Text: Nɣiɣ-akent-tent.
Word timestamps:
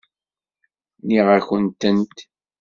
Nɣiɣ-akent-tent. 1.07 2.17